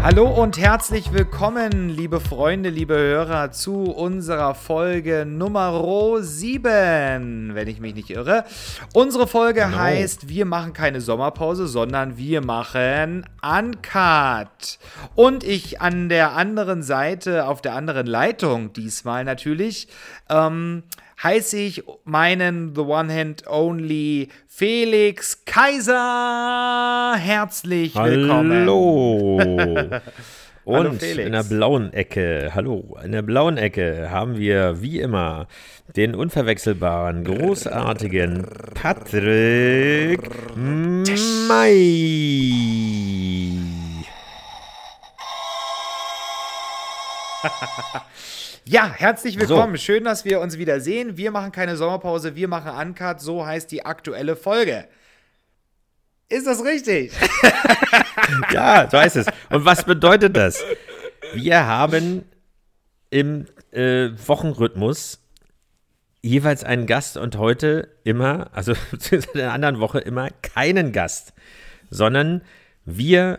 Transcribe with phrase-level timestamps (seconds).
[0.00, 5.72] Hallo und herzlich willkommen, liebe Freunde, liebe Hörer, zu unserer Folge Nummer
[6.22, 8.44] 7, wenn ich mich nicht irre.
[8.94, 9.76] Unsere Folge Genau.
[9.76, 14.78] heißt, wir machen keine Sommerpause, sondern wir machen Uncut.
[15.16, 19.88] Und ich an der anderen Seite, auf der anderen Leitung diesmal natürlich,
[20.30, 20.84] ähm,
[21.22, 28.60] heiße ich meinen The One Hand Only Felix Kaiser herzlich willkommen.
[28.60, 30.00] Hallo.
[30.64, 35.48] Und in der blauen Ecke, hallo, in der blauen Ecke haben wir wie immer
[35.96, 40.20] den unverwechselbaren, großartigen Patrick
[40.54, 41.88] May.
[48.70, 49.78] Ja, herzlich willkommen.
[49.78, 51.16] Schön, dass wir uns wieder sehen.
[51.16, 53.18] Wir machen keine Sommerpause, wir machen Uncut.
[53.18, 54.86] So heißt die aktuelle Folge.
[56.28, 57.12] Ist das richtig?
[58.52, 59.26] Ja, so heißt es.
[59.48, 60.62] Und was bedeutet das?
[61.32, 62.26] Wir haben
[63.08, 65.20] im äh, Wochenrhythmus
[66.20, 68.74] jeweils einen Gast und heute immer, also
[69.10, 71.32] in der anderen Woche immer keinen Gast,
[71.88, 72.42] sondern
[72.84, 73.38] wir,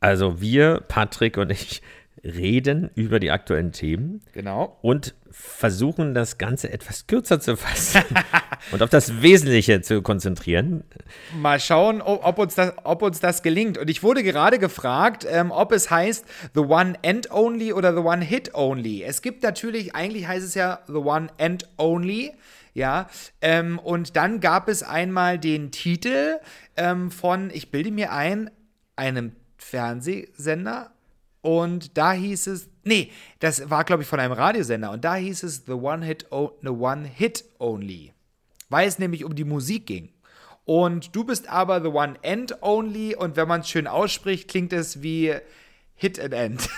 [0.00, 1.80] also wir, Patrick und ich,
[2.24, 4.78] reden über die aktuellen Themen Genau.
[4.82, 8.02] und versuchen das Ganze etwas kürzer zu fassen
[8.72, 10.82] und auf das Wesentliche zu konzentrieren.
[11.36, 13.76] Mal schauen, ob uns das, ob uns das gelingt.
[13.76, 18.00] Und ich wurde gerade gefragt, ähm, ob es heißt The One and Only oder The
[18.00, 19.02] One Hit Only.
[19.02, 22.32] Es gibt natürlich, eigentlich heißt es ja The One and Only.
[22.72, 23.08] Ja,
[23.40, 26.38] ähm, und dann gab es einmal den Titel
[26.76, 28.50] ähm, von, ich bilde mir ein,
[28.96, 30.90] einem Fernsehsender.
[31.46, 34.90] Und da hieß es, nee, das war, glaube ich, von einem Radiosender.
[34.90, 38.12] Und da hieß es The One Hit, o the One Hit Only
[38.68, 40.10] weil es nämlich um die Musik ging.
[40.64, 44.72] Und du bist aber the one and only und wenn man es schön ausspricht, klingt
[44.72, 45.32] es wie
[45.94, 46.68] Hit and End.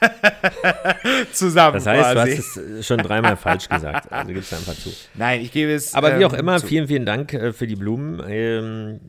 [1.32, 2.30] Zusammen Das heißt, quasi.
[2.30, 4.12] du hast es schon dreimal falsch gesagt.
[4.12, 4.90] Also gibst einfach zu.
[5.14, 5.94] Nein, ich gebe es.
[5.94, 6.68] Aber wie auch ähm, immer, zu.
[6.68, 8.22] vielen, vielen Dank äh, für die Blumen.
[8.26, 9.00] Ähm,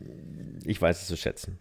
[0.64, 1.58] ich weiß es zu schätzen.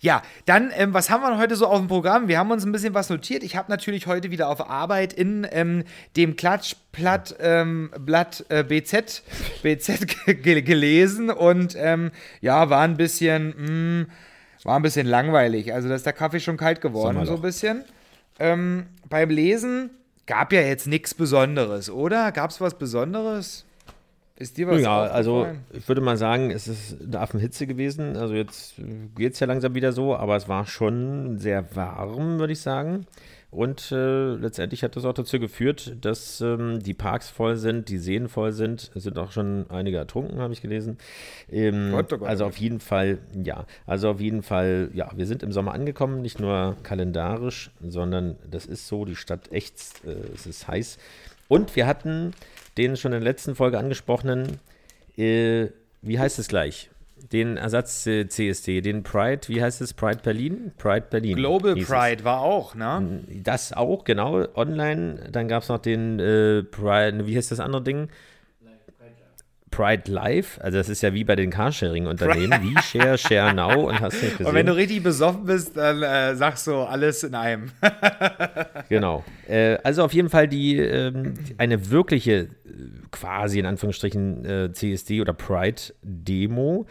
[0.00, 2.28] Ja, dann, ähm, was haben wir heute so auf dem Programm?
[2.28, 3.42] Wir haben uns ein bisschen was notiert.
[3.42, 5.84] Ich habe natürlich heute wieder auf Arbeit in ähm,
[6.16, 9.22] dem Klatschblatt ähm, Blatt, äh, BZ,
[9.62, 12.10] BZ ge gelesen und ähm,
[12.40, 14.06] ja, war ein bisschen, mh,
[14.64, 15.72] war ein bisschen langweilig.
[15.74, 17.84] Also, da ist der Kaffee schon kalt geworden, so ein bisschen.
[18.38, 19.90] Ähm, beim Lesen
[20.26, 22.32] gab ja jetzt nichts Besonderes, oder?
[22.32, 23.65] Gab es was Besonderes?
[24.38, 28.16] Ist dir was ja, also ich würde mal sagen, es ist eine Affenhitze gewesen.
[28.16, 28.74] Also jetzt
[29.14, 33.06] geht es ja langsam wieder so, aber es war schon sehr warm, würde ich sagen.
[33.50, 37.96] Und äh, letztendlich hat das auch dazu geführt, dass ähm, die Parks voll sind, die
[37.96, 38.90] Seen voll sind.
[38.94, 40.98] Es sind auch schon einige ertrunken, habe ich gelesen.
[41.50, 43.64] Ähm, Gott, oh Gott, also oh auf jeden Fall, ja.
[43.86, 48.66] Also auf jeden Fall, ja, wir sind im Sommer angekommen, nicht nur kalendarisch, sondern das
[48.66, 50.98] ist so, die Stadt ächzt, äh, es ist heiß.
[51.48, 52.34] Und wir hatten
[52.76, 54.58] den schon in der letzten Folge angesprochenen,
[55.16, 55.66] äh,
[56.02, 56.90] wie heißt es gleich?
[57.32, 59.94] Den Ersatz äh, CSD, den Pride, wie heißt es?
[59.94, 60.72] Pride Berlin?
[60.78, 61.36] Pride Berlin.
[61.36, 61.88] Global hieß es.
[61.88, 63.20] Pride war auch, ne?
[63.42, 65.28] Das auch, genau, online.
[65.32, 68.08] Dann gab es noch den äh, Pride, wie heißt das andere Ding?
[69.76, 74.00] Pride Live, also das ist ja wie bei den Carsharing-Unternehmen, wie Share, Share Now und
[74.00, 74.46] hast du nicht gesehen.
[74.46, 77.70] Und wenn du richtig besoffen bist, dann äh, sagst du alles in einem.
[78.88, 79.24] Genau.
[79.48, 82.48] Äh, also auf jeden Fall die ähm, eine wirkliche, äh,
[83.10, 86.86] quasi in Anführungsstrichen, äh, CSD oder Pride-Demo.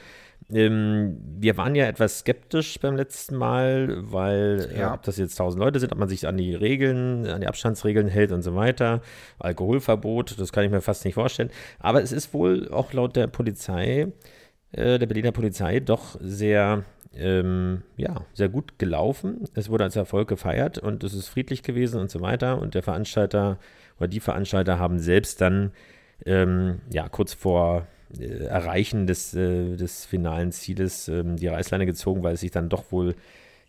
[0.53, 4.93] Ähm, wir waren ja etwas skeptisch beim letzten Mal, weil äh, Ja.
[4.93, 8.07] ob das jetzt 1000 Leute sind, ob man sich an die Regeln, an die Abstandsregeln
[8.07, 9.01] hält und so weiter.
[9.39, 11.49] Alkoholverbot, das kann ich mir fast nicht vorstellen.
[11.79, 14.11] Aber es ist wohl auch laut der Polizei,
[14.71, 16.83] äh, der Berliner Polizei, doch sehr,
[17.15, 19.45] ähm, ja, sehr gut gelaufen.
[19.55, 22.59] Es wurde als Erfolg gefeiert und es ist friedlich gewesen und so weiter.
[22.59, 23.57] Und der Veranstalter
[23.97, 25.71] oder die Veranstalter haben selbst dann,
[26.25, 27.87] ähm, ja, kurz vor
[28.19, 32.91] Erreichen des, äh, des finalen Zieles ähm, die Reißleine gezogen, weil es sich dann doch
[32.91, 33.15] wohl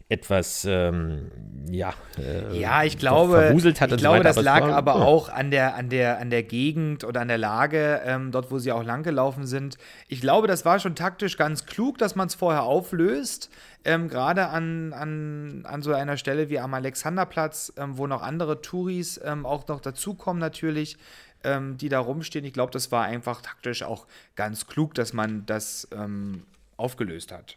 [0.08, 1.32] etwas, ähm,
[1.68, 4.22] ja, äh, Ja, ich glaube, ich und so glaube, weiter.
[4.22, 5.04] das es lag war- aber ja.
[5.04, 8.60] auch an der, an, der, an der Gegend oder an der Lage, ähm, dort, wo
[8.60, 9.78] sie auch langgelaufen sind.
[10.06, 13.50] Ich glaube, das war schon taktisch ganz klug, dass man es vorher auflöst.
[13.84, 18.60] Ähm, Gerade an, an, an so einer Stelle wie am Alexanderplatz, ähm, wo noch andere
[18.62, 20.98] Touris ähm, auch noch dazukommen natürlich,
[21.44, 22.44] ähm, die da rumstehen.
[22.44, 26.44] Ich glaube, das war einfach taktisch auch ganz klug, dass man das ähm,
[26.76, 27.56] aufgelöst hat.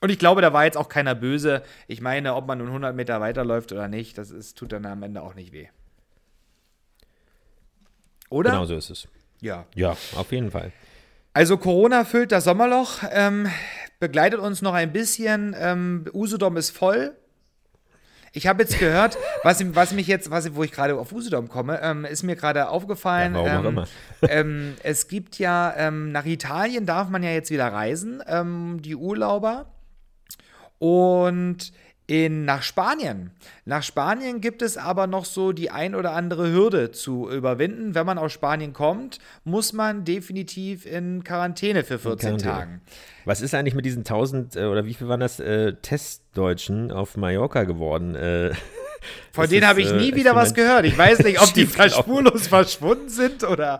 [0.00, 1.62] Und ich glaube, da war jetzt auch keiner böse.
[1.86, 5.02] Ich meine, ob man nun 100 Meter weiterläuft oder nicht, das ist, tut dann am
[5.02, 5.68] Ende auch nicht weh.
[8.28, 8.50] Oder?
[8.50, 9.06] Genau so ist es.
[9.40, 9.66] Ja.
[9.74, 10.72] Ja, auf jeden Fall.
[11.34, 13.48] Also Corona füllt das Sommerloch, ähm,
[14.00, 15.54] begleitet uns noch ein bisschen.
[15.58, 17.16] Ähm, Usedom ist voll.
[18.32, 21.80] Ich habe jetzt gehört, was, was mich jetzt, was, wo ich gerade auf Usedom komme,
[21.82, 23.34] ähm, ist mir gerade aufgefallen.
[23.34, 23.86] Ja, warum auch ähm,
[24.22, 24.30] immer.
[24.30, 28.96] ähm, es gibt ja, ähm, nach Italien darf man ja jetzt wieder reisen, ähm, die
[28.96, 29.66] Urlauber.
[30.78, 31.72] Und
[32.06, 33.30] in, nach Spanien.
[33.64, 37.94] Nach Spanien gibt es aber noch so die ein oder andere Hürde zu überwinden.
[37.94, 42.52] Wenn man aus Spanien kommt, muss man definitiv in Quarantäne für 14 Quarantäne.
[42.52, 42.80] Tagen.
[43.24, 47.16] Was ist eigentlich mit diesen 1000 äh, oder wie viel waren das äh, Testdeutschen auf
[47.16, 48.14] Mallorca geworden?
[48.14, 48.52] Äh,
[49.32, 50.84] Von denen habe ich äh, nie wieder was gehört.
[50.84, 53.78] Ich weiß nicht, ob die spurlos verschwunden sind oder.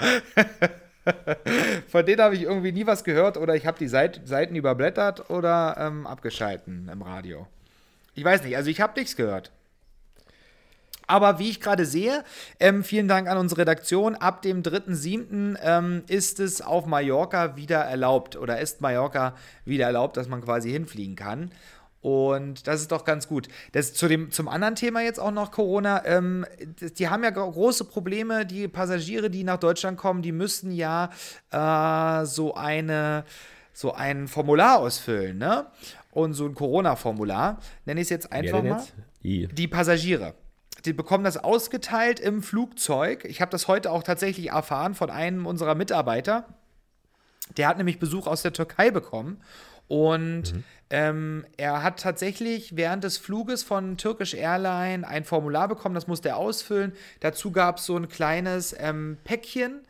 [1.88, 5.30] Von denen habe ich irgendwie nie was gehört oder ich habe die Seit Seiten überblättert
[5.30, 7.48] oder ähm, abgeschalten im Radio.
[8.14, 9.50] Ich weiß nicht, also ich habe nichts gehört.
[11.06, 12.24] Aber wie ich gerade sehe,
[12.60, 14.14] ähm, vielen Dank an unsere Redaktion.
[14.14, 15.58] Ab dem 3.7.
[15.62, 20.70] Ähm, ist es auf Mallorca wieder erlaubt oder ist Mallorca wieder erlaubt, dass man quasi
[20.70, 21.50] hinfliegen kann.
[22.00, 23.48] Und das ist doch ganz gut.
[23.72, 26.04] Das zu dem, zum anderen Thema jetzt auch noch Corona.
[26.04, 26.46] Ähm,
[26.98, 28.46] die haben ja gro- große Probleme.
[28.46, 31.10] Die Passagiere, die nach Deutschland kommen, die müssen ja
[31.50, 33.24] äh, so eine
[33.74, 35.66] so ein Formular ausfüllen, ne?
[36.12, 38.78] Und so ein Corona-Formular, nenne ich es jetzt einfach mal.
[38.78, 38.94] jetzt?
[39.48, 40.34] Die Passagiere.
[40.84, 43.24] Die bekommen das ausgeteilt im Flugzeug.
[43.24, 46.46] Ich habe das heute auch tatsächlich erfahren von einem unserer Mitarbeiter.
[47.56, 49.40] Der hat nämlich Besuch aus der Türkei bekommen.
[49.88, 50.54] Und
[50.90, 56.30] ähm, er hat tatsächlich während des Fluges von Turkish Airline ein Formular bekommen, das musste
[56.30, 56.92] er ausfüllen.
[57.20, 59.80] Dazu gab es so ein kleines ähm, Päckchen,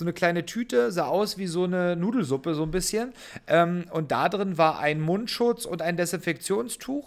[0.00, 3.12] so eine kleine Tüte, sah aus wie so eine Nudelsuppe, so ein bisschen.
[3.46, 7.06] Ähm, und da drin war ein Mundschutz und ein Desinfektionstuch.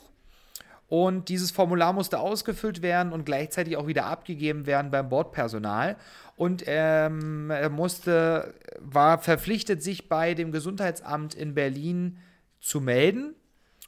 [0.88, 5.96] Und dieses Formular musste ausgefüllt werden und gleichzeitig auch wieder abgegeben werden beim Bordpersonal.
[6.36, 12.20] Und ähm, er musste, war verpflichtet, sich bei dem Gesundheitsamt in Berlin
[12.62, 13.34] zu melden.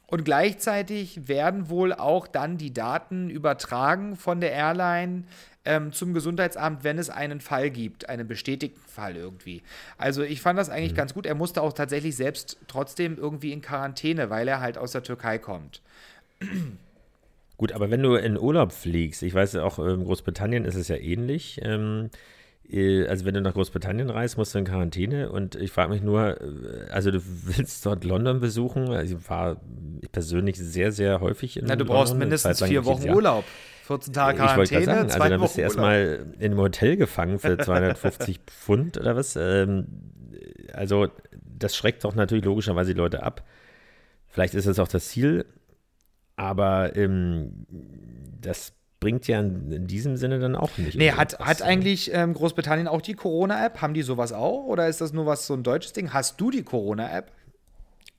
[0.08, 5.24] Und gleichzeitig werden wohl auch dann die Daten übertragen von der Airline
[5.66, 9.62] ähm, zum Gesundheitsamt, wenn es einen Fall gibt, einen bestätigten Fall irgendwie.
[9.98, 11.26] Also ich fand das eigentlich ganz gut.
[11.26, 15.38] Er musste auch tatsächlich selbst trotzdem irgendwie in Quarantäne, weil er halt aus der Türkei
[15.38, 15.82] kommt.
[17.58, 20.96] Gut, aber wenn du in Urlaub fliegst, ich weiß auch in Großbritannien ist es ja
[20.96, 21.58] ähnlich.
[21.62, 22.10] Ähm,
[22.70, 26.02] äh, also wenn du nach Großbritannien reist, musst du in Quarantäne und ich frage mich
[26.02, 28.90] nur, äh, also du willst dort London besuchen?
[28.90, 29.60] Also ich war
[30.12, 31.96] persönlich sehr, sehr häufig in Na, du London.
[31.96, 33.42] brauchst eine mindestens vier Wochen Jahr.
[33.90, 34.02] Urlaub.
[34.02, 36.96] 14 Tage Ich wollte Quarantäne, gerade sagen, also dann bist du erstmal in einem Hotel
[36.96, 39.36] gefangen für 250 Pfund oder was.
[39.36, 39.86] Ähm,
[40.72, 41.08] also
[41.58, 43.44] das schreckt doch natürlich logischerweise die Leute ab.
[44.28, 45.46] Vielleicht ist es auch das Ziel,
[46.36, 47.66] aber ähm,
[48.40, 50.96] das bringt ja in, diesem Sinne dann auch nicht.
[50.96, 51.66] Nee, unbedingt hat, hat ne?
[51.66, 53.80] eigentlich ähm, Großbritannien auch die Corona-App?
[53.80, 54.64] Haben die sowas auch?
[54.64, 56.12] Oder ist das nur was so ein deutsches Ding?
[56.12, 57.30] Hast du die Corona-App?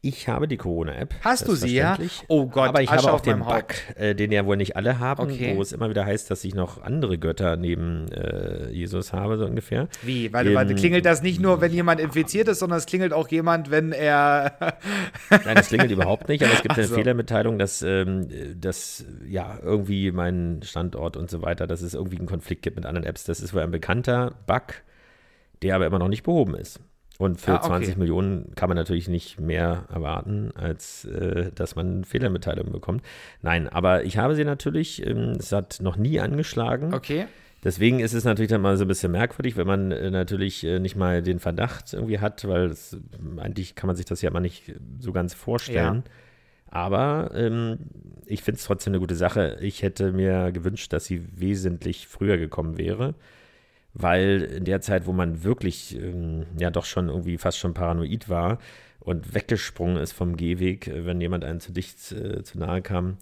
[0.07, 1.13] Ich habe die Corona-App.
[1.21, 1.97] Hast du sie, ja?
[2.29, 3.65] Oh Gott, aber ich Asche habe auch den Bug,
[3.95, 5.53] äh, den ja wohl nicht alle haben, Okay.
[5.57, 9.45] wo es immer wieder heißt, dass ich noch andere Götter neben äh, Jesus habe, so
[9.45, 9.89] ungefähr.
[10.03, 10.31] Wie?
[10.31, 13.27] Weil, weil Ähm, klingelt das nicht nur, wenn jemand infiziert ist, sondern es klingelt auch
[13.27, 14.53] jemand, wenn er.
[15.29, 16.95] Nein, das klingelt überhaupt nicht, aber es gibt Ach eine so.
[16.95, 18.29] Fehlermitteilung, dass, ähm,
[18.59, 22.85] dass ja irgendwie mein Standort und so weiter, dass es irgendwie einen Konflikt gibt mit
[22.85, 23.25] anderen Apps.
[23.25, 24.75] Das ist wohl ein bekannter Bug,
[25.63, 26.79] der aber immer noch nicht behoben ist.
[27.17, 27.67] Und für Ah, okay.
[27.67, 33.03] 20 Millionen kann man natürlich nicht mehr erwarten, als äh, dass man Fehlermitteilungen bekommt.
[33.41, 36.93] Nein, aber ich habe sie natürlich, ähm, es hat noch nie angeschlagen.
[36.93, 37.25] Okay.
[37.63, 40.79] Deswegen ist es natürlich dann mal so ein bisschen merkwürdig, wenn man äh, natürlich äh,
[40.79, 42.95] nicht mal den Verdacht irgendwie hat, weil es,
[43.37, 46.03] eigentlich kann man sich das ja mal nicht so ganz vorstellen.
[46.69, 47.77] Aber ähm,
[48.25, 49.57] ich finde es trotzdem eine gute Sache.
[49.61, 53.15] Ich hätte mir gewünscht, dass sie wesentlich früher gekommen wäre,
[53.93, 58.29] weil in der Zeit, wo man wirklich ähm, ja doch schon irgendwie fast schon paranoid
[58.29, 58.59] war
[58.99, 63.17] und weggesprungen ist vom Gehweg, äh, wenn jemand einen zu dicht äh, zu nahe kam,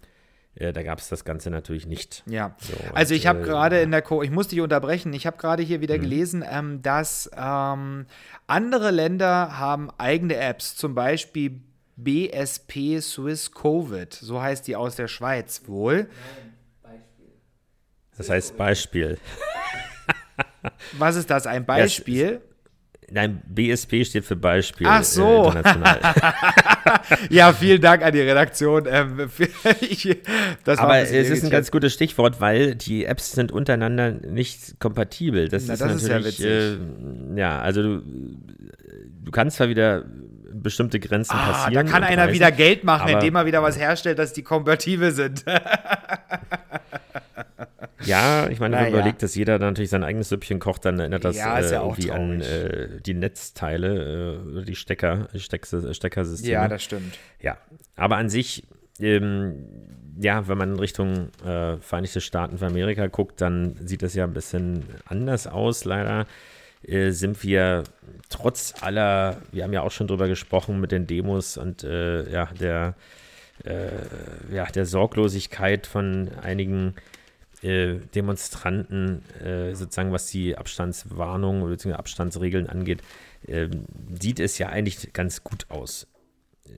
[0.54, 2.22] äh, da gab es das Ganze natürlich nicht.
[2.26, 2.56] Ja.
[2.60, 5.36] So, also ich habe äh, gerade in der Co ich muss dich unterbrechen, ich habe
[5.36, 5.82] gerade hier Mhm.
[5.82, 8.06] wieder gelesen, ähm, dass ähm,
[8.46, 11.60] andere Länder haben eigene Apps, zum Beispiel
[11.96, 16.08] BSP Swiss Covid, so heißt die aus der Schweiz wohl.
[18.16, 19.18] Das heißt Beispiel.
[20.98, 21.46] Was ist das?
[21.46, 22.40] Ein Beispiel?
[23.08, 24.86] Nein, BSP steht für Beispiel.
[24.90, 25.44] Ach so.
[25.44, 26.00] Äh, international.
[27.30, 28.84] Ja, vielen Dank an die Redaktion.
[28.88, 29.28] Ähm,
[29.80, 30.16] ich,
[30.64, 35.48] das Aber es ist ein ganz gutes Stichwort, weil die Apps sind untereinander nicht kompatibel.
[35.48, 36.78] Das Na, ist das ist ja natürlich, witzig.
[37.36, 38.02] äh, ja, also du,
[39.24, 40.04] du kannst zwar wieder
[40.52, 41.86] bestimmte Grenzen Ah, da passieren.
[41.86, 45.10] kann und einer reißen, wieder Geld machen, indem er wieder was herstellt, dass die kompatibel
[45.12, 45.44] sind.
[48.06, 50.98] Ja, ich meine, wenn man überlegt, dass jeder dann natürlich sein eigenes Süppchen kocht, dann
[50.98, 55.92] erinnert das Ja, äh, ja auch irgendwie an äh, die Netzteile äh, die Stecker, Steckse-
[55.94, 56.52] Steckersysteme.
[56.52, 57.18] Ja, das stimmt.
[57.40, 57.58] Ja,
[57.96, 58.64] aber an sich,
[59.00, 59.66] ähm,
[60.20, 64.24] ja, wenn man in Richtung äh, Vereinigte Staaten von Amerika guckt, dann sieht das ja
[64.24, 66.26] ein bisschen anders aus, leider.
[66.82, 67.84] Äh, sind wir
[68.28, 72.48] trotz aller, wir haben ja auch schon drüber gesprochen mit den Demos und äh, ja,
[72.60, 72.94] der,
[73.64, 76.94] äh, ja, der Sorglosigkeit von einigen
[77.62, 81.94] äh, Demonstranten, äh, sozusagen was die Abstandswarnung bzw.
[81.94, 83.02] Abstandsregeln angeht,
[83.46, 83.84] ähm,
[84.20, 86.06] sieht es ja eigentlich ganz gut aus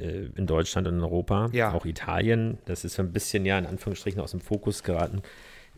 [0.00, 1.72] äh, in Deutschland und in Europa, Ja.
[1.72, 5.22] auch Italien, das ist so ein bisschen ja in Anführungsstrichen aus dem Fokus geraten,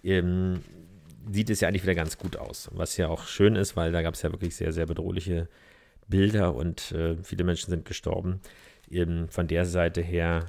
[0.05, 0.61] ähm,
[1.31, 2.71] sieht es ja eigentlich wieder ganz gut aus.
[2.73, 5.49] Was ja auch schön ist, weil da gab es ja wirklich sehr, sehr bedrohliche
[6.09, 8.41] Bilder und äh, viele Menschen sind gestorben.
[8.91, 10.47] Ähm, von der Seite her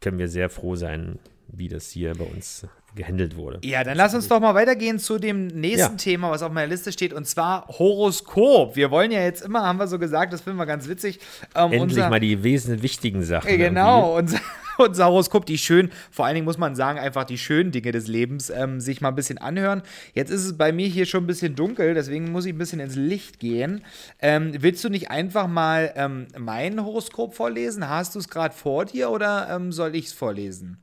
[0.00, 1.18] können wir sehr froh sein,
[1.50, 3.60] wie das hier bei uns gehandelt wurde.
[3.64, 5.96] Ja, dann lass uns doch mal weitergehen zu dem nächsten Ja.
[5.96, 8.76] Thema, was auf meiner Liste steht, und zwar Horoskop.
[8.76, 11.20] Wir wollen ja jetzt immer, haben wir so gesagt, das finden wir ganz witzig.
[11.54, 13.48] Ähm, Endlich unser, mal die wesentlich wichtigen Sachen.
[13.48, 14.40] Äh, Genau, unser,
[14.78, 18.08] unser Horoskop, die schön, vor allen Dingen muss man sagen, einfach die schönen Dinge des
[18.08, 19.82] Lebens ähm, sich mal ein bisschen anhören.
[20.14, 22.80] Jetzt ist es bei mir hier schon ein bisschen dunkel, deswegen muss ich ein bisschen
[22.80, 23.84] ins Licht gehen.
[24.20, 27.88] Ähm, willst du nicht einfach mal ähm, mein Horoskop vorlesen?
[27.88, 30.78] Hast du es gerade vor dir oder ähm, soll ich es vorlesen?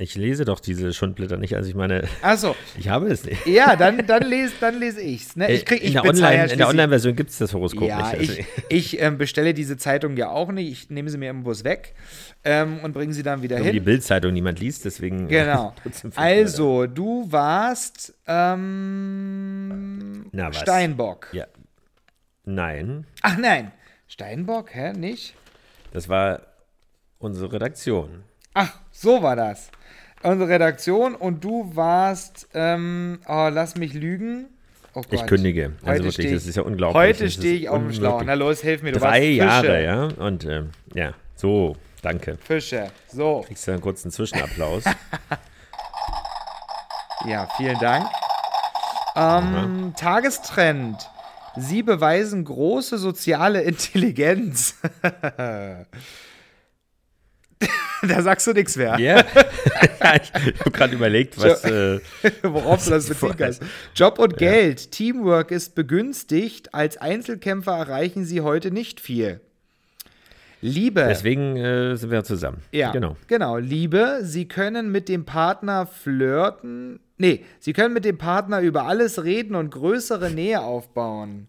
[0.00, 3.44] Ich lese doch diese Schundblätter nicht, also ich meine, Achso, ich habe es nicht.
[3.48, 5.34] ja, dann, dann lese dann les ich's.
[5.34, 5.50] Ne?
[5.50, 8.12] Ich krieg, in ich der bezahle ja Online- in Online-Version gibt es das Horoskop Ja,
[8.12, 8.38] nicht.
[8.38, 10.70] ich, ich ähm, bestelle diese Zeitung ja auch nicht.
[10.70, 11.94] Ich nehme sie mir im Bus weg
[12.44, 13.84] ähm, und bringe sie dann wieder Also, die hin.
[13.84, 15.26] Bildzeitung niemand liest, deswegen.
[15.26, 15.74] Genau.
[16.14, 20.58] Also, du warst ähm, Na, was?
[20.58, 21.28] Steinbock.
[21.32, 21.46] Ja.
[22.44, 23.72] Nein, Ach nein,
[24.06, 24.92] Steinbock, hä?
[24.92, 25.34] Nicht?
[25.92, 26.42] das war
[27.18, 28.22] unsere Redaktion.
[28.54, 29.70] Ach, so war das.
[30.22, 34.46] Unsere Redaktion und du warst, ähm, oh, lass mich lügen.
[34.94, 35.02] Oh.
[35.10, 35.72] Ich kündige.
[35.82, 36.96] Also Heute wirklich, steh das ich- ist ja unglaublich.
[37.00, 38.22] Heute stehe ich auf dem Schlauch.
[38.24, 38.92] Na los, hilf mir.
[38.92, 39.22] Du Drei.
[39.24, 40.04] Jahre, ja.
[40.16, 42.36] Und ähm, ja, so, danke.
[42.38, 42.90] Fische.
[43.12, 44.84] So, Kriegst du einen kurzen Zwischenapplaus.
[47.26, 48.08] ja, vielen Dank.
[49.14, 51.08] Ähm, Tagestrend.
[51.56, 54.76] Sie beweisen große soziale Intelligenz.
[58.14, 58.98] da sagst du nichts mehr.
[58.98, 59.16] Ja.
[59.18, 59.24] ja
[60.22, 61.64] ich habe gerade überlegt, was.
[61.64, 62.00] Äh,
[62.42, 63.62] Worauf du das beziehen kannst.
[63.94, 64.90] Job und Geld.
[64.90, 66.74] Teamwork ist begünstigt.
[66.74, 69.40] Als Einzelkämpfer erreichen sie heute nicht viel.
[70.60, 71.06] Liebe.
[71.08, 72.62] deswegen äh, sind wir zusammen.
[72.72, 73.16] Ja, Genau.
[73.28, 73.58] Genau.
[73.58, 77.00] Liebe, Sie können mit dem Partner flirten.
[77.16, 81.48] Nee, Sie können mit dem Partner über alles reden und größere Nähe aufbauen.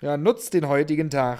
[0.00, 1.38] Ja, nutzt den heutigen Tag.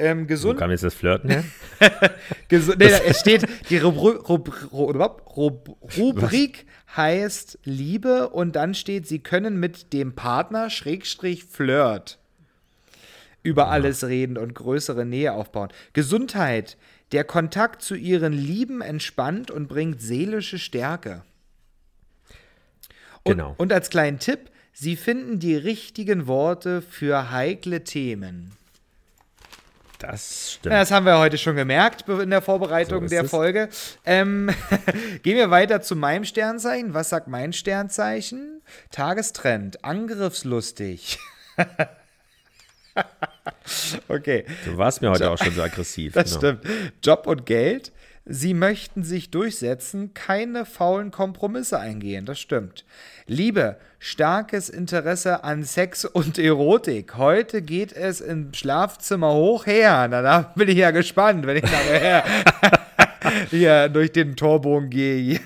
[0.00, 1.44] Ähm, Wo gesund, kam jetzt das Flirten her?
[2.48, 6.66] Gesu nee, es steht, die Rubri Rub Rub Rub Rubrik
[6.96, 12.18] heißt Liebe und dann steht, sie können mit dem Partner Schrägstrich Flirt
[13.42, 15.68] über alles reden und größere Nähe aufbauen.
[15.92, 16.76] Gesundheit.
[17.12, 21.22] Der Kontakt zu ihren Lieben entspannt und bringt seelische Stärke.
[23.24, 23.54] Und, Genau.
[23.58, 28.52] und als kleinen Tipp, sie finden die richtigen Worte für heikle Themen.
[30.00, 30.72] Das stimmt.
[30.72, 33.30] Das haben wir heute schon gemerkt in der Vorbereitung So der es.
[33.30, 33.68] Folge.
[34.06, 34.50] Ähm,
[35.22, 36.94] gehen wir weiter zu meinem Sternzeichen.
[36.94, 38.62] Was sagt mein Sternzeichen?
[38.90, 41.18] Tagestrend, angriffslustig.
[44.08, 46.14] okay, Du warst mir heute auch schon so aggressiv.
[46.14, 46.56] das genau.
[46.58, 46.94] stimmt.
[47.02, 47.92] Job und Geld.
[48.26, 52.26] Sie möchten sich durchsetzen, keine faulen Kompromisse eingehen.
[52.26, 52.84] Das stimmt.
[53.26, 57.16] Liebe, starkes Interesse an Sex und Erotik.
[57.16, 60.06] Heute geht es im Schlafzimmer hoch her.
[60.08, 62.24] Na, da bin ich ja gespannt, wenn ich nachher
[63.50, 65.40] hier durch den Torbogen gehe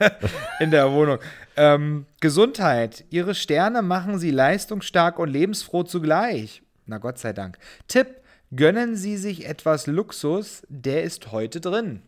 [0.60, 1.18] in der Wohnung.
[1.56, 3.04] Ähm, Gesundheit.
[3.10, 6.62] Ihre Sterne machen Sie leistungsstark und lebensfroh zugleich.
[6.86, 7.58] Na Gott sei Dank.
[7.86, 8.06] Tipp.
[8.54, 12.02] Gönnen Sie sich etwas Luxus, der ist heute drin.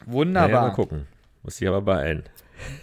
[0.00, 0.68] Naja, Wunderbar.
[0.68, 1.06] mal gucken.
[1.42, 2.24] Muss ich aber beeilen.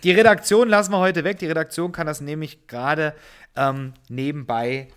[0.04, 1.38] Die Redaktion lassen wir heute weg.
[1.40, 3.14] Die Redaktion kann das nämlich gerade
[3.56, 4.88] ähm, nebenbei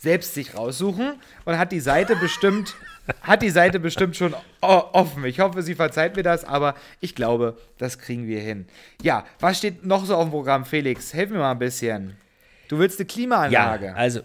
[0.00, 2.74] selbst sich raussuchen und hat die Seite bestimmt,
[3.22, 5.24] hat die Seite bestimmt schon offen.
[5.24, 8.66] Ich hoffe, sie verzeiht mir das, aber ich glaube, das kriegen wir hin.
[9.02, 11.12] Ja, was steht noch so auf dem Programm, Felix?
[11.14, 12.16] Helf mir mal ein bisschen.
[12.68, 13.86] Du willst eine Klimaanlage.
[13.86, 14.20] Ja, also.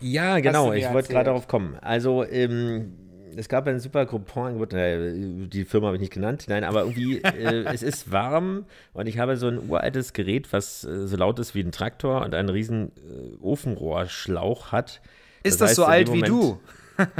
[0.00, 1.78] Ja, genau, ich wollte gerade darauf kommen.
[1.80, 2.96] Also, ähm,
[3.36, 5.12] es gab ein super Couponangebot, äh,
[5.46, 9.18] die Firma habe ich nicht genannt, nein, aber irgendwie, äh, es ist warm und ich
[9.18, 12.48] habe so ein uraltes Gerät, was äh, so laut ist wie ein Traktor und einen
[12.48, 15.00] riesen äh, Ofenrohrschlauch hat.
[15.42, 16.60] Ist das, heißt, so alt dem wie Moment-
[16.98, 17.04] du?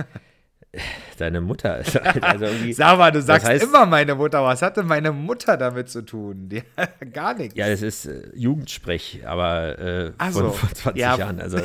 [1.19, 1.79] Deine Mutter.
[1.79, 4.43] ist halt- Also Sag mal, du sagst heißt- immer meine Mutter.
[4.45, 6.51] Was hatte meine Mutter damit zu tun?
[6.51, 6.63] Die,
[7.13, 7.55] gar nichts.
[7.57, 10.51] ja, das ist äh, Jugendsprech, aber äh, Ach von so.
[10.51, 11.17] vor 20 Ja.
[11.17, 11.41] Jahren.
[11.41, 11.59] Also,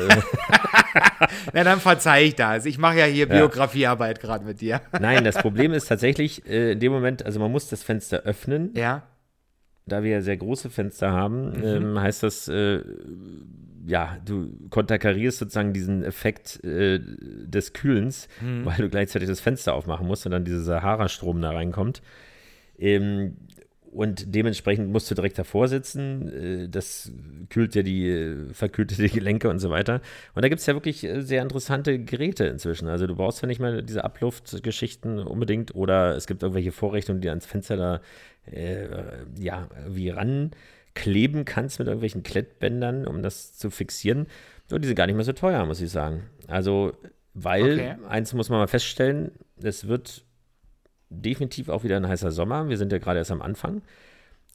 [1.52, 2.66] Na, dann verzeih ich das.
[2.66, 4.80] Ich mache ja hier Biografiearbeit gerade mit dir.
[5.00, 8.70] nein, das Problem ist tatsächlich äh, in dem Moment, also man muss das Fenster öffnen.
[8.74, 9.02] Ja.
[9.86, 11.64] Da wir ja sehr große Fenster haben, Mhm.
[11.64, 12.80] ähm, heißt das, äh,
[13.84, 18.64] ja, du konterkarierst sozusagen diesen Effekt äh, des Kühlens, Mhm.
[18.64, 22.00] weil du gleichzeitig das Fenster aufmachen musst und dann dieser Sahara-Strom da reinkommt.
[22.78, 23.36] Ähm,
[23.92, 26.64] und dementsprechend musst du direkt davor sitzen.
[26.64, 27.12] Äh, das
[27.50, 30.00] kühlt ja die, äh, verkühlte die Gelenke und so weiter.
[30.34, 32.88] Und da gibt es ja wirklich äh, sehr interessante Geräte inzwischen.
[32.88, 37.28] Also du brauchst ja nicht mehr diese Abluftgeschichten unbedingt oder es gibt irgendwelche Vorrichtungen, die
[37.28, 38.00] ans Fenster da
[38.50, 38.86] äh,
[39.38, 44.26] ja, wie rankleben kannst mit irgendwelchen Klettbändern, um das zu fixieren.
[44.70, 46.24] Und die sind gar nicht mehr so teuer, muss ich sagen.
[46.48, 46.92] Also,
[47.34, 47.94] weil, Okay.
[48.08, 49.32] eins muss man mal feststellen,
[49.62, 50.24] es wird
[51.12, 52.68] definitiv auch wieder ein heißer Sommer.
[52.68, 53.82] Wir sind ja gerade erst am Anfang.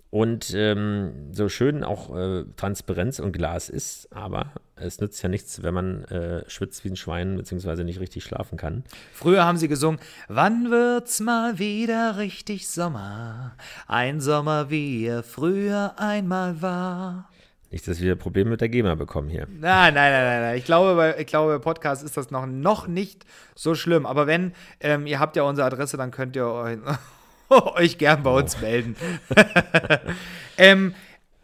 [0.10, 5.64] Und ähm, so schön auch äh, Transparenz und Glas ist, aber es nützt ja nichts,
[5.64, 8.84] wenn man äh, schwitzt wie ein Schwein beziehungsweise nicht richtig schlafen kann.
[9.12, 10.00] Früher haben sie gesungen,
[10.30, 13.58] wann wird's mal wieder richtig Sommer?
[13.86, 17.30] Ein Sommer, wie er früher einmal war.
[17.70, 19.46] Nicht, dass wir Probleme mit der GEMA bekommen hier.
[19.50, 20.58] Nein, nein, nein, nein, nein.
[20.58, 24.06] Ich glaube, bei, ich glaube, bei Podcast ist das noch, noch nicht so schlimm.
[24.06, 26.80] Aber wenn, ähm, ihr habt ja unsere Adresse, dann könnt ihr euch,
[27.50, 28.96] euch gern bei uns melden.
[30.58, 30.96] ähm,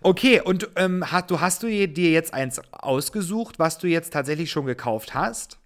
[0.01, 4.49] okay, und ähm, hast, du, hast du dir jetzt eins ausgesucht, was du jetzt tatsächlich
[4.49, 5.59] schon gekauft hast?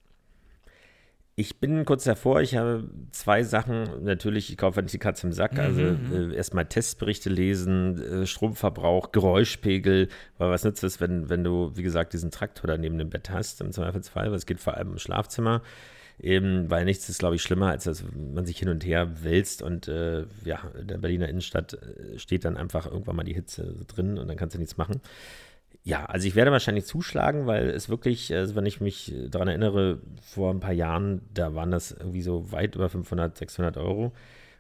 [1.40, 4.04] Ich bin kurz davor, ich habe zwei Sachen.
[4.04, 5.60] Natürlich, ich kaufe nicht die Katze im Sack.
[5.60, 10.08] Also äh, erstmal Testberichte lesen, äh, Stromverbrauch, Geräuschpegel.
[10.40, 13.30] Weil was nützt es, wenn, wenn du, wie gesagt, diesen Traktor da neben dem Bett
[13.30, 14.32] hast, im Zweifelsfall.
[14.32, 15.62] Weil es geht vor allem im Schlafzimmer.
[16.20, 19.62] Eben, weil nichts ist, glaube ich, schlimmer, als dass man sich hin und her wälzt
[19.62, 23.76] und äh, ja, in der Berliner Innenstadt äh, steht dann einfach irgendwann mal die Hitze
[23.86, 25.02] drin und dann kannst du nichts machen.
[25.88, 30.00] Ja, also ich werde wahrscheinlich zuschlagen, weil es wirklich, also wenn ich mich daran erinnere,
[30.22, 34.12] vor ein paar Jahren, da waren das irgendwie so weit über 500, 600 Euro.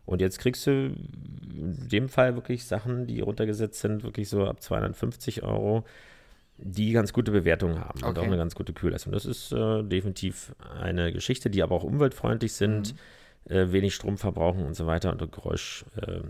[0.06, 4.62] Und jetzt kriegst du in dem Fall wirklich Sachen, die runtergesetzt sind, wirklich so ab
[4.62, 5.84] 250 Euro,
[6.60, 8.20] die ganz gute Bewertungen haben und Okay.
[8.22, 9.12] auch eine ganz gute Kühlleistung.
[9.12, 12.96] Das ist äh, definitiv eine Geschichte, die aber auch umweltfreundlich sind,
[13.50, 15.84] äh, wenig Strom verbrauchen und so weiter und Geräusch.
[16.02, 16.22] Äh,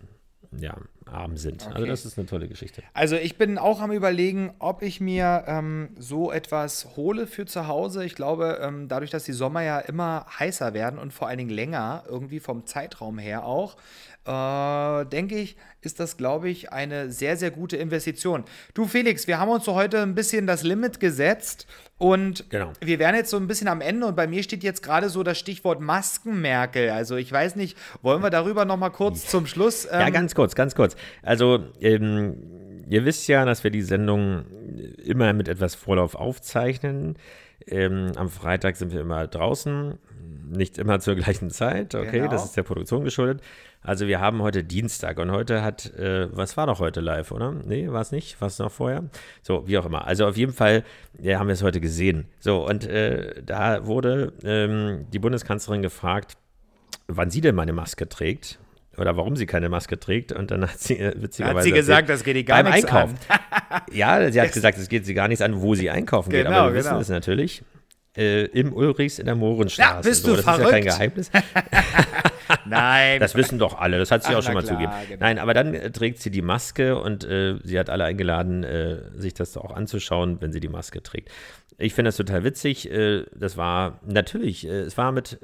[0.60, 0.76] ja,
[1.12, 1.66] arm sind.
[1.68, 1.88] Also Okay.
[1.90, 2.82] das ist eine tolle Geschichte.
[2.94, 7.68] Also ich bin auch am überlegen, ob ich mir ähm, so etwas hole für zu
[7.68, 8.04] Hause.
[8.06, 11.50] Ich glaube, ähm, dadurch, dass die Sommer ja immer heißer werden und vor allen Dingen
[11.50, 13.78] länger, irgendwie vom Zeitraum her auch,
[14.26, 18.44] äh, denke ich, ist das, glaube ich, eine sehr, sehr gute Investition.
[18.74, 21.66] Du Felix, wir haben uns so heute ein bisschen das Limit gesetzt
[21.98, 22.74] und Genau.
[22.82, 25.24] wir wären jetzt so ein bisschen am Ende und bei mir steht jetzt gerade so
[25.24, 26.90] das Stichwort Maskenmerkel.
[26.90, 29.86] Also ich weiß nicht, wollen wir darüber noch mal kurz zum Schluss?
[29.86, 30.97] Ja, ähm, ganz kurz, ganz kurz.
[31.24, 34.46] Also, ähm, ihr wisst ja, dass wir die Sendung
[35.04, 37.18] immer mit etwas Vorlauf aufzeichnen.
[37.66, 39.98] Ähm, am Freitag sind wir immer draußen,
[40.50, 41.96] nicht immer zur gleichen Zeit.
[41.96, 42.32] Okay, Genau.
[42.32, 43.42] das ist der Produktion geschuldet.
[43.82, 47.52] Also, wir haben heute Dienstag und heute hat, äh, was war doch heute live, oder?
[47.52, 48.40] Nee, war es nicht?
[48.42, 49.04] War es noch vorher?
[49.42, 50.06] So, wie auch immer.
[50.08, 50.84] Also, auf jeden Fall
[51.20, 52.26] ja, haben wir es heute gesehen.
[52.40, 56.38] So, und äh, da wurde ähm, die Bundeskanzlerin gefragt,
[57.08, 58.60] wann sie denn meine Maske trägt
[58.98, 60.32] oder warum sie keine Maske trägt.
[60.32, 62.92] Und dann hat sie äh, witzigerweise Hat sie gesagt, das geht ihr gar beim nichts
[62.92, 63.12] Einkauf.
[63.70, 63.82] an.
[63.92, 66.46] ja, sie hat gesagt, es geht sie gar nichts an, wo sie einkaufen geht.
[66.46, 67.02] Genau, Aber wir wissen genau.
[67.02, 67.64] es natürlich.
[68.18, 69.94] Äh, Im Ulrichs in der Mohrenstraße.
[69.96, 70.86] Ja, bist so, du das ist ja kein verrückt?
[70.86, 71.32] Geheimnis.
[72.66, 73.20] Nein.
[73.20, 74.94] Das wissen doch alle, das hat sie Ach, auch schon mal klar, zugegeben.
[75.10, 75.26] genau.
[75.26, 78.98] Nein, aber dann äh, trägt sie die Maske und äh, sie hat alle eingeladen, äh,
[79.16, 81.30] sich das auch anzuschauen, wenn sie die Maske trägt.
[81.78, 82.90] Ich finde das total witzig.
[82.90, 85.40] Äh, das war natürlich, es war mit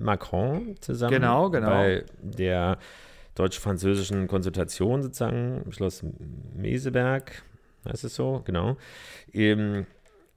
[0.00, 1.68] Macron zusammen Genau, genau.
[1.68, 2.78] bei der
[3.34, 6.04] deutsch-französischen Konsultation sozusagen im Schloss
[6.54, 7.42] Meseberg,
[7.88, 8.76] heißt es so, genau.
[9.32, 9.86] Ähm,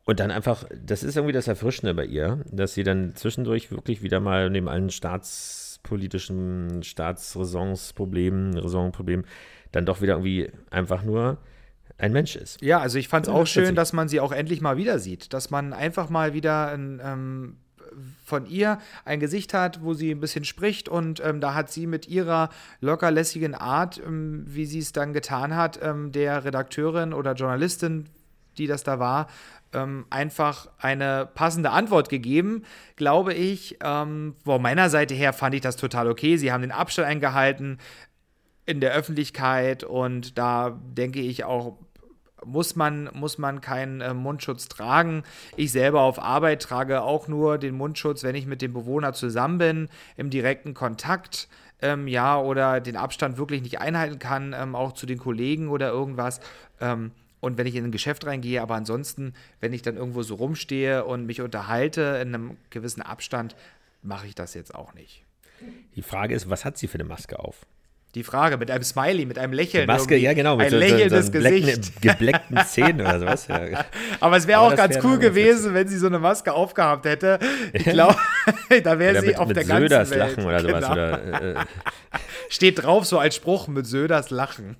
[0.06, 4.02] und dann einfach, das ist irgendwie das Erfrischende bei ihr, dass sie dann zwischendurch wirklich
[4.02, 9.26] wieder mal neben allen staatspolitischen Staatsräsonsproblemen, Raisonproblemen,
[9.72, 11.38] dann doch wieder irgendwie einfach nur
[11.98, 12.62] ein Mensch ist.
[12.62, 13.76] Ja, also ich fand es auch schön, witzig.
[13.76, 15.34] dass man sie auch endlich mal wieder sieht.
[15.34, 17.58] Dass man einfach mal wieder ein, ähm,
[18.26, 21.88] von ihr ein Gesicht hat, wo sie ein bisschen spricht und ähm, da hat sie
[21.88, 27.34] mit ihrer lockerlässigen Art, ähm, wie sie es dann getan hat, ähm, der Redakteurin oder
[27.34, 28.08] Journalistin,
[28.58, 29.28] die das da war,
[29.74, 32.64] ähm, einfach eine passende Antwort gegeben,
[32.96, 33.78] glaube ich.
[33.84, 36.38] Ähm, von meiner Seite her fand ich das total okay.
[36.38, 37.78] Sie haben den Abstand eingehalten
[38.66, 41.78] in der Öffentlichkeit und da denke ich auch,
[42.44, 45.24] muss man, muss man keinen äh, Mundschutz tragen.
[45.56, 49.58] Ich selber auf Arbeit trage auch nur den Mundschutz, wenn ich mit dem Bewohner zusammen
[49.58, 51.48] bin, im direkten Kontakt.
[51.84, 55.90] Ähm, ja, oder den Abstand wirklich nicht einhalten kann, ähm, auch zu den Kollegen oder
[55.90, 56.40] irgendwas.
[56.80, 60.36] Ähm, und wenn ich in ein Geschäft reingehe, aber ansonsten, wenn ich dann irgendwo so
[60.36, 63.56] rumstehe und mich unterhalte in einem gewissen Abstand,
[64.02, 65.24] mache ich das jetzt auch nicht.
[65.96, 67.66] Die Frage ist, was hat sie für eine Maske auf?
[68.14, 69.88] Die Frage mit einem Smiley, mit einem Lächeln.
[69.88, 72.02] Maske, ja genau, mit ein so, lächelndes so Gesicht.
[72.02, 73.48] gebleckten Zähnen oder sowas.
[73.48, 73.86] Ja.
[74.20, 77.40] Aber es wäre auch ganz wär cool gewesen, wenn sie so eine Maske aufgehabt hätte.
[77.72, 78.18] Ich glaube,
[78.84, 80.38] da wäre sie mit, auf mit der Söders ganzen Welt.
[80.38, 80.82] Lachen oder sowas.
[80.82, 80.92] Genau.
[80.92, 81.66] Oder, äh,
[82.50, 84.76] Steht drauf so als Spruch mit Söders Lachen.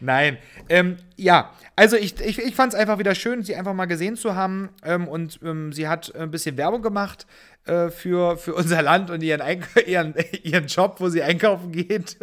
[0.00, 0.38] Nein.
[0.68, 4.16] Ähm, ja, also ich, ich, ich fand es einfach wieder schön, sie einfach mal gesehen
[4.16, 4.70] zu haben.
[4.84, 7.26] Ähm, und ähm, sie hat ein bisschen Werbung gemacht
[7.66, 12.16] äh, für, für unser Land und ihren, Eink ihren, ihren Job, wo sie einkaufen geht.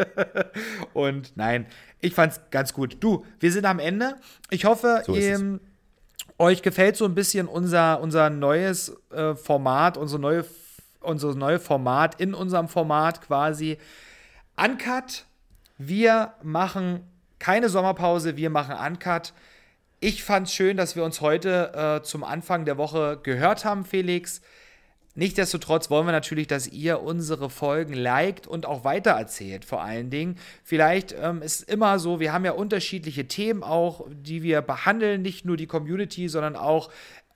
[0.93, 1.65] und nein,
[1.99, 2.97] ich fand es ganz gut.
[2.99, 4.15] Du, wir sind am Ende.
[4.49, 5.59] Ich hoffe, So ähm,
[6.37, 10.45] euch gefällt so ein bisschen unser, unser neues äh, Format, unsere neue,
[10.99, 13.77] unser neue Format in unserem Format quasi.
[14.57, 15.25] Uncut.
[15.77, 17.10] Wir machen
[17.41, 19.33] keine Sommerpause, wir machen Uncut.
[19.99, 23.83] Ich fand es schön, dass wir uns heute äh, zum Anfang der Woche gehört haben,
[23.83, 24.41] Felix.
[25.15, 30.37] Nichtsdestotrotz wollen wir natürlich, dass ihr unsere Folgen liked und auch weitererzählt, vor allen Dingen.
[30.63, 35.43] Vielleicht ähm, ist immer so, wir haben ja unterschiedliche Themen auch, die wir behandeln, nicht
[35.43, 36.91] nur die Community, sondern auch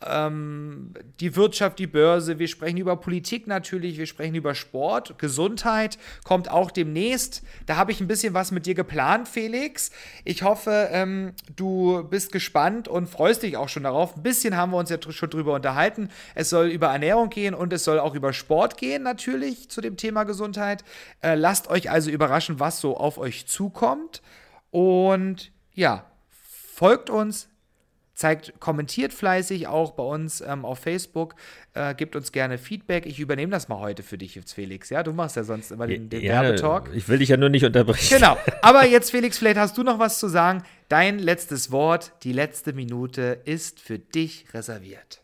[0.06, 2.40] ähm, die Wirtschaft, die Börse.
[2.40, 7.44] Wir sprechen über Politik natürlich, wir sprechen über Sport, Gesundheit kommt auch demnächst.
[7.66, 9.92] Da habe ich ein bisschen was mit dir geplant, Felix.
[10.24, 14.16] Ich hoffe, ähm, du bist gespannt und freust dich auch schon darauf.
[14.18, 16.10] Ein bisschen haben wir uns ja schon drüber unterhalten.
[16.34, 19.98] Es soll über Ernährung gehen und es soll auch über Sport gehen, natürlich, zu dem
[19.98, 20.84] Thema Gesundheit.
[21.22, 24.22] Äh, lasst euch also überraschen, was so auf euch zukommt.
[24.72, 27.50] Und ja, folgt uns,
[28.16, 31.36] zeigt, kommentiert fleißig auch bei uns ähm, auf Facebook,
[31.74, 33.06] äh, gibt uns gerne Feedback.
[33.06, 34.90] Ich übernehme das mal heute für dich jetzt, Felix.
[34.90, 36.90] Ja, du machst ja sonst immer den, den Werbetalk.
[36.94, 38.18] ich will dich ja nur nicht unterbrechen.
[38.18, 38.38] Genau.
[38.62, 40.64] Aber jetzt, Felix, vielleicht hast du noch was zu sagen.
[40.88, 45.22] Dein letztes Wort, die letzte Minute ist für dich reserviert.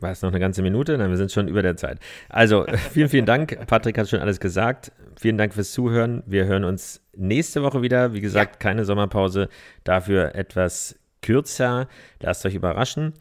[0.00, 0.96] War es noch eine ganze Minute?
[0.96, 1.98] Nein, wir sind schon über der Zeit.
[2.28, 3.66] Also, vielen, vielen Dank.
[3.66, 4.92] Patrick hat schon alles gesagt.
[5.20, 6.22] Vielen Dank fürs Zuhören.
[6.26, 8.12] Wir hören uns nächste Woche wieder.
[8.12, 9.48] Wie gesagt, keine Sommerpause,
[9.84, 11.88] dafür etwas kürzer.
[12.20, 13.14] Lasst euch überraschen.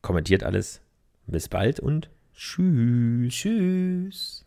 [0.00, 0.80] Kommentiert alles.
[1.26, 3.34] Bis bald und tschüss.
[3.34, 4.45] Tschüss.